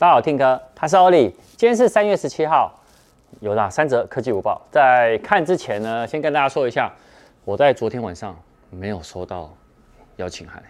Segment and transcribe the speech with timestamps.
[0.00, 1.28] 大家好，听哥，他是欧里。
[1.58, 2.72] 今天是三月十七号，
[3.40, 4.58] 有哪三则科技午报？
[4.70, 6.90] 在看之前呢，先跟大家说一下，
[7.44, 8.34] 我在昨天晚上
[8.70, 9.54] 没有收到
[10.16, 10.62] 邀请函。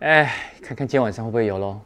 [0.00, 1.80] 哎，看看今天晚上会不会有喽。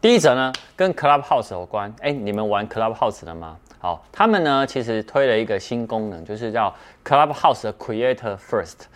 [0.00, 1.92] 第一则呢，跟 Clubhouse 有关。
[2.00, 3.56] 哎，你们玩 Clubhouse 了吗？
[3.80, 6.72] 好，他们呢其实推了一个新功能，就是叫
[7.04, 8.86] Clubhouse Creator First。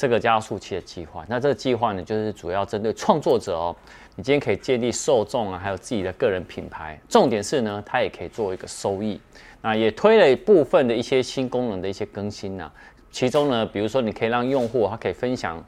[0.00, 3.76] 这个加速器的计划，那这个计划呢，就是主要针对创作者哦。
[4.16, 6.98] 你今天可以建立受众啊，还有自己的个人品牌。
[7.06, 9.20] 重点是呢，它也可以做一个收益。
[9.60, 12.72] 那也推了一部分的一些新功能的一些更新呐、啊。
[13.10, 15.62] 其中呢，比如说你可以让用户他可以分享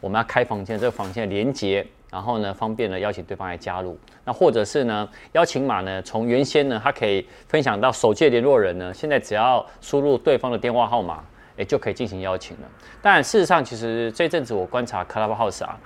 [0.00, 3.96] 我们要开房间这个房间的连接，然后呢，方便呢邀请对方来加入。
[4.24, 11.22] 那或者是呢，邀请码呢，从原先呢，它可以分享到首届联络人呢，现在只要输入对方的电话号码。
[11.58, 12.62] 也就可以进行邀请了。
[13.02, 15.78] 但事实上，其实这阵子我观察 Clubhouse 啊，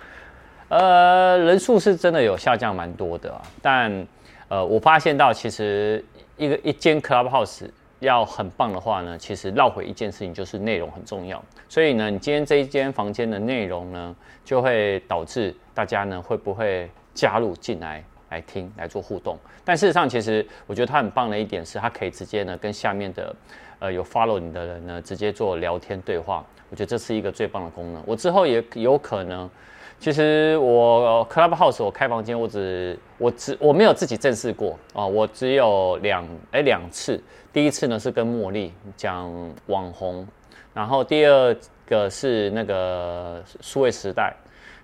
[0.69, 3.43] 呃，人数是真的有下降蛮多的啊。
[3.61, 4.07] 但
[4.49, 6.05] 呃，我发现到其实
[6.37, 7.69] 一个一间 Clubhouse
[8.01, 11.43] 要很棒的话呢，其实绕回一件事情就是内容很重要。
[11.69, 14.15] 所以呢，你今天这一间房间的内容呢，
[14.45, 19.39] 就会导致大家呢会不会加入进来来听来做互动。
[19.65, 23.35] 但事实上，其实我觉得它很棒的一点是，它可以直接呢跟下面的。
[23.83, 28.01] 呃，有 follow 你的人呢，直接做聊天对话，我觉得这是一个最棒的功能。
[28.07, 29.51] 我之后也有可能，
[29.99, 37.21] 其实我 Clubhouse 我开房间，我只我只我没有自己正式过啊，我只有两哎两次。
[37.53, 39.29] 第一次呢是跟茉莉讲
[39.67, 40.25] 网红，
[40.73, 44.33] 然后第二个是那个数位时代，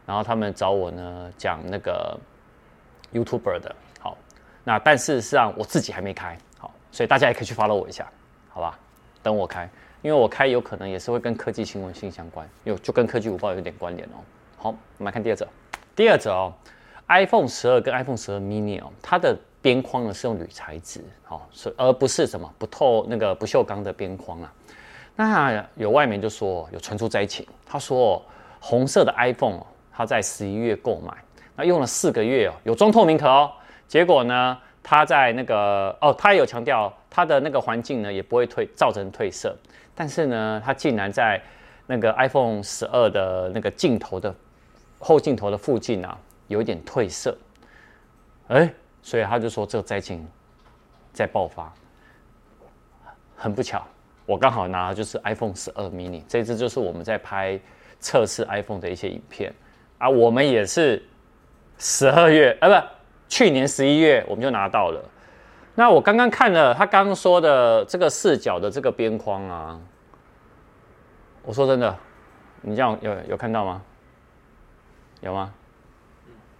[0.05, 2.18] 然后他们找我呢讲那个
[3.12, 3.75] YouTuber 的。
[4.01, 4.17] 好，
[4.64, 8.06] 那但事实上我自己还没开，好，所以大家也可以去 follow 我一下，
[8.51, 8.78] 好吧？
[9.23, 9.69] 等我开，
[10.03, 14.19] 因为我开有可能也是会跟科技新闻性相关，有就跟科技午报有点关联哦。
[14.56, 15.47] 好，我们来看第二则。
[15.97, 16.53] 第二则哦
[17.09, 24.52] ，iPhone 十二跟 iPhone 十二 mini 哦，它的边框呢是用铝材质，好，是而不是什么不透那个不锈钢的边框啊。
[25.17, 28.24] 那有外媒就说有传出灾情，他说
[28.61, 29.61] 红色的 iPhone，
[29.92, 31.13] 他在十一月购买，
[31.58, 33.52] 那用了四个月哦，有装透明壳哦，
[33.89, 34.57] 结果呢？
[34.80, 39.55] 他在那个哦，他有强调他的那个环境呢，也不会褪造成褪色。
[39.95, 41.42] 但是呢，他竟然在
[41.86, 44.35] 那个 iPhone 十二的那个镜头的
[44.98, 46.17] 后镜头的附近啊，
[46.47, 47.36] 有一点褪色。
[48.47, 50.27] 哎，所以他就说这个灾情
[51.13, 51.70] 在爆发。
[53.36, 53.85] 很不巧，
[54.24, 57.61] 我刚好拿的就是 iPhone 十二 mini，这支就是我们在拍
[58.01, 59.52] 测试 iPhone 的一些影片
[59.98, 60.08] 啊。
[60.08, 61.02] 我们也是
[61.78, 62.86] 十二月啊，不。
[63.28, 65.05] 去年十一月我们就拿到了。
[65.74, 69.78] 那我刚刚看了他刚刚说的这个视角的这个边框啊，
[71.42, 71.94] 我说真的，
[72.62, 73.83] 你这样有有看到吗？
[75.20, 75.52] 有吗？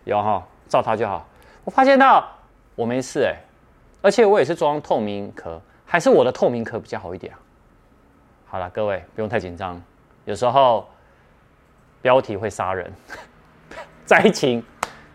[0.05, 1.27] 有哈，照它就好。
[1.65, 2.29] 我发现到
[2.75, 3.35] 我没事哎，
[4.03, 7.39] 而且我也是装透明壳，还是我的透明壳比较好一点啊。
[8.47, 9.83] 好了，各位不用太紧张，
[10.27, 10.87] 有时候
[12.03, 12.93] 标题会杀人，
[14.05, 14.63] 灾情。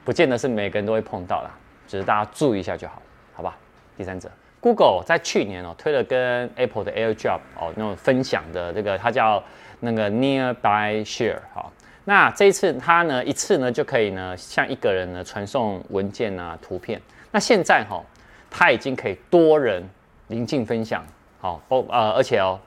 [0.05, 1.51] 不见得是每个人都会碰到啦，
[1.87, 3.01] 只是大家注意一下就好，
[3.33, 3.57] 好吧？
[3.95, 9.41] 第三者，Google 在去年哦推了跟 Apple 的 AirDrop 哦那种分享的这个，它叫
[9.79, 11.71] 那个 Nearby Share 好，
[12.03, 16.99] 那这一次它呢一次呢就可以呢向一个人呢传送文件啊图片，
[17.31, 18.03] 那现在哈
[18.49, 19.87] 它已经可以多人
[20.27, 21.05] 临近分享，
[21.39, 22.59] 好哦呃而且哦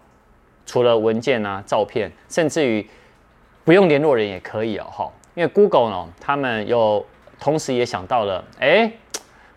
[0.65, 2.89] 除了文件啊照片，甚至于
[3.65, 7.05] 不用联络人也可以哦哈，因为 Google 呢他们有。
[7.39, 8.91] 同时也想到了，哎，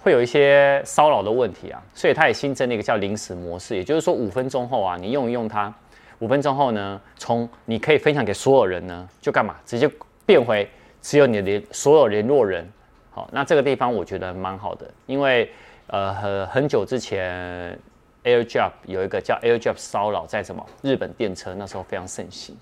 [0.02, 5.74] 会有一些骚扰的问题啊，所以它也新增了一个叫临时模式，也就是说五分钟后啊，你用一用它，
[6.20, 9.90] 五分钟后呢，从你可以分享给所有人呢，就干嘛，直接
[10.26, 10.70] 变回
[11.02, 12.70] 只有你的所有联络人。
[13.12, 15.50] 好，那这个地方我觉得蛮好的，因为
[15.88, 17.78] 呃很很久之前
[18.24, 22.56] ，AirDrop 有一个叫 AirDrop 骚扰，在什么日本电车那时候非常盛行。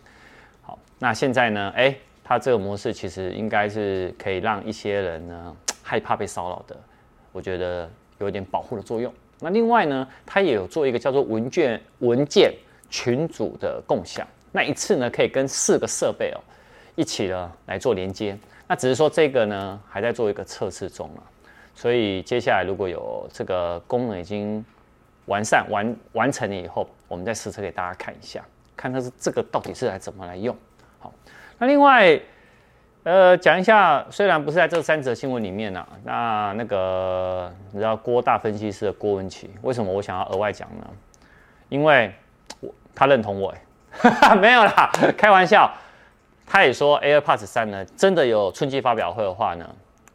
[0.62, 1.96] 好，那现在呢，哎。
[2.28, 6.76] 它这个模式其实应该是可以让一些人呢 害怕被骚扰的，
[7.32, 7.90] 我觉得
[8.20, 9.14] 有一点保护的作用。
[9.40, 12.54] 那另外呢，它也有做一个叫做文件文件
[12.90, 16.40] 群组的共享，那一次呢可以跟四个设备哦
[16.96, 18.38] 一起呢来做连接。
[18.68, 21.24] 那只是说这个呢还在做一个测试中啊，
[21.74, 24.66] 所以接下来如果有这个功能已经
[25.28, 28.44] 完善完完成了以后，我们再实测给大家看一下，
[28.76, 30.54] 看它是这个到底是来怎么来用。
[31.00, 31.14] 好。
[31.60, 32.20] 那另外，
[33.04, 40.88] 呃，讲一下，虽然不是在这三则新闻里面啊，那那个你知道郭大分析师的郭文奇，为什么我想要额外讲呢？
[41.70, 42.14] 因为
[42.60, 43.54] 我他认同我，
[43.92, 45.72] 哈哈，没有啦，开玩笑。
[46.50, 49.70] 他也说 AirPods 三呢，真的有春季发表会的话呢，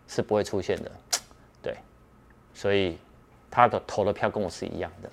[0.09, 0.91] 是不会出现的。
[1.61, 1.77] 对，
[2.55, 2.97] 所以
[3.51, 5.11] 他的投的票跟我是一样的。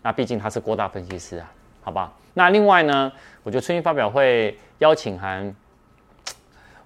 [0.00, 2.12] 那毕竟他是郭大分析师啊，好吧？
[2.34, 3.10] 那另外呢，
[3.42, 5.52] 我觉得春季发表会邀请函，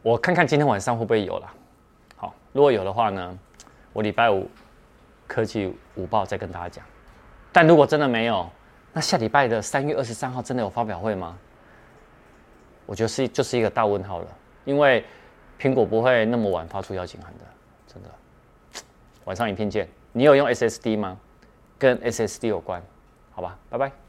[0.04, 1.50] 我看看今天晚上会不会有了。
[2.14, 3.38] 好，如果有的话呢，
[3.94, 4.46] 我礼拜五
[5.26, 6.84] 科技午报再跟大家讲。
[7.50, 8.46] 但如果真的没有，
[8.92, 11.38] 那下礼拜的三月二十三号真的有发表会吗？
[12.84, 14.28] 我觉得是就是一个大问号了，
[14.66, 15.02] 因为
[15.58, 17.44] 苹果不会那么晚发出邀请函的，
[17.86, 18.10] 真的。
[19.24, 19.88] 晚上影片见。
[20.12, 21.18] 你有用 SSD 吗？
[21.78, 22.82] 跟 SSD 有关，
[23.32, 24.03] 好吧，拜拜。